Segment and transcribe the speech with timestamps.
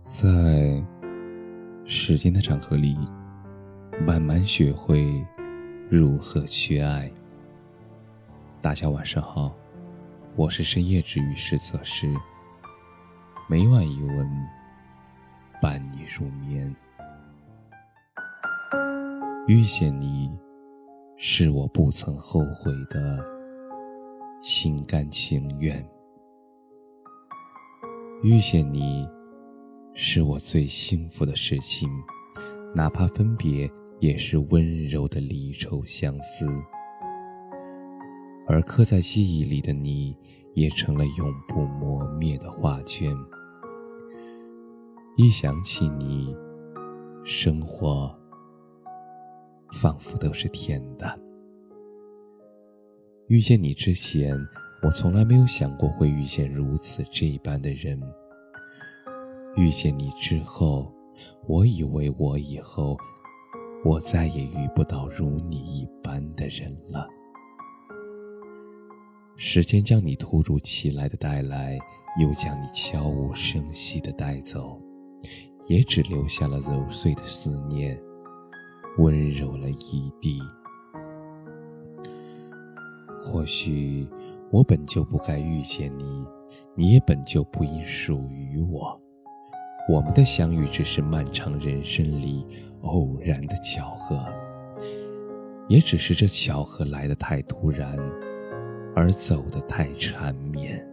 [0.00, 0.82] 在
[1.84, 2.96] 时间的长河里，
[4.06, 5.24] 慢慢学会
[5.90, 7.10] 如何去爱。
[8.62, 9.52] 大家晚上好，
[10.36, 12.14] 我是深夜治愈师泽师，
[13.48, 14.30] 每晚一文
[15.60, 16.74] 伴你入眠。
[19.48, 20.30] 遇见你，
[21.16, 23.18] 是我不曾后悔的
[24.40, 25.84] 心甘情愿。
[28.22, 29.08] 遇见你。
[30.00, 31.90] 是我最幸福的事情，
[32.72, 33.68] 哪怕分别，
[33.98, 36.48] 也是温柔的离愁相思。
[38.46, 40.16] 而刻在记忆里的你，
[40.54, 43.12] 也成了永不磨灭的画卷。
[45.16, 46.32] 一想起你，
[47.24, 48.16] 生活
[49.72, 51.20] 仿佛都是甜的。
[53.26, 54.38] 遇见你之前，
[54.80, 58.00] 我从来没有想过会遇见如此这般的人。
[59.58, 60.88] 遇见你之后，
[61.48, 62.96] 我以为我以后，
[63.84, 67.08] 我再也遇不到如你一般的人了。
[69.36, 71.76] 时间将你突如其来的带来，
[72.20, 74.80] 又将你悄无声息的带走，
[75.66, 78.00] 也只留下了揉碎的思念，
[78.98, 80.40] 温柔了一地。
[83.20, 84.08] 或许
[84.52, 86.24] 我本就不该遇见你，
[86.76, 88.96] 你也本就不应属于我。
[89.88, 92.46] 我们的相遇只是漫长人生里
[92.82, 94.22] 偶然的巧合，
[95.66, 97.96] 也只是这巧合来得太突然，
[98.94, 100.86] 而走得太缠绵。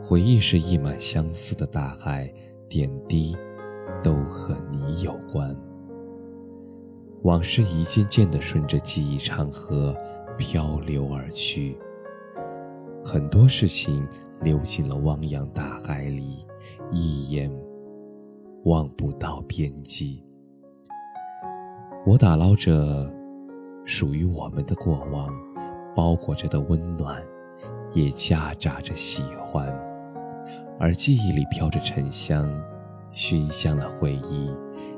[0.00, 2.32] 回忆是溢满相思的大海，
[2.68, 3.36] 点滴
[4.00, 5.52] 都和你有关。
[7.22, 9.96] 往事一件件的顺着记忆长河
[10.38, 11.76] 漂流而去，
[13.04, 14.06] 很多事情
[14.44, 16.46] 流进了汪洋大海里。
[16.90, 17.50] 一眼
[18.64, 20.22] 望不到边际。
[22.06, 23.10] 我打捞着
[23.84, 25.34] 属于我们的过往，
[25.96, 27.22] 包裹着的温暖，
[27.94, 29.66] 也夹杂着喜欢。
[30.78, 32.48] 而记忆里飘着沉香，
[33.10, 34.50] 熏香了回忆，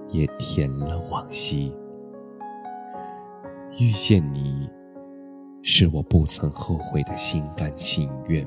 [0.08, 1.72] 也甜了往昔。
[3.78, 4.68] 遇见你，
[5.62, 8.46] 是我不曾后悔的心甘情愿。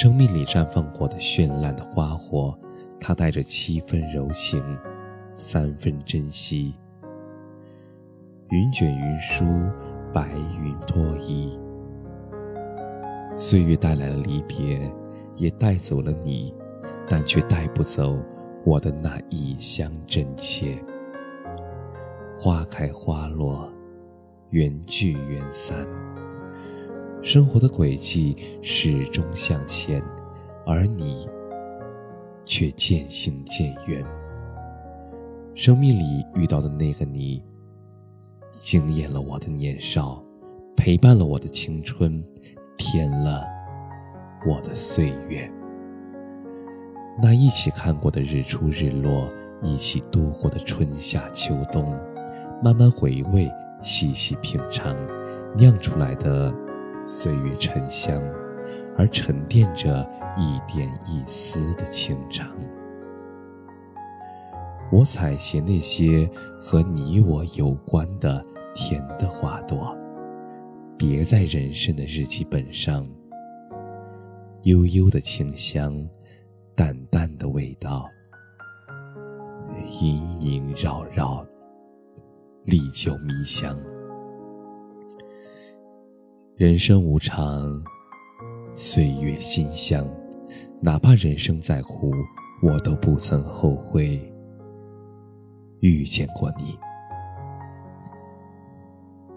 [0.00, 2.56] 生命里绽放过的绚烂的花火，
[3.00, 4.62] 它带着七分柔情，
[5.34, 6.72] 三分珍惜。
[8.50, 9.44] 云卷云舒，
[10.14, 10.28] 白
[10.62, 11.58] 云托衣。
[13.36, 14.80] 岁月带来了离别，
[15.34, 16.54] 也带走了你，
[17.04, 18.16] 但却带不走
[18.64, 20.80] 我的那一厢真切。
[22.36, 23.68] 花开花落，
[24.50, 25.84] 缘聚缘散。
[27.22, 30.02] 生活的轨迹始终向前，
[30.64, 31.28] 而你
[32.44, 34.04] 却渐行渐远。
[35.54, 37.42] 生命里遇到的那个你，
[38.58, 40.22] 惊艳了我的年少，
[40.76, 42.24] 陪伴了我的青春，
[42.76, 43.44] 添了
[44.46, 45.50] 我的岁月。
[47.20, 49.28] 那一起看过的日出日落，
[49.60, 51.90] 一起度过的春夏秋冬，
[52.62, 53.50] 慢慢回味，
[53.82, 54.96] 细细品尝，
[55.56, 56.54] 酿出来的。
[57.08, 58.22] 岁月沉香，
[58.98, 62.46] 而沉淀着一点一丝的情长。
[64.92, 66.28] 我采撷那些
[66.60, 69.96] 和你我有关的甜的花朵，
[70.98, 73.08] 别在人生的日记本上。
[74.64, 76.06] 悠悠的清香，
[76.74, 78.06] 淡淡的味道，
[80.00, 81.42] 萦萦绕绕，
[82.64, 83.78] 历久弥香。
[86.58, 87.80] 人生无常，
[88.72, 90.04] 岁月馨香。
[90.82, 92.12] 哪怕人生再苦，
[92.60, 94.20] 我都不曾后悔
[95.78, 96.76] 遇见过你，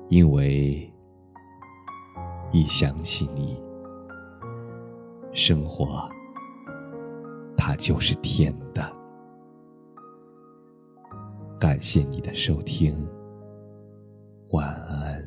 [0.09, 0.91] 因为
[2.51, 3.61] 一想起你，
[5.31, 6.09] 生活
[7.55, 8.91] 它就是甜的。
[11.59, 13.07] 感谢你的收听，
[14.49, 15.20] 晚安。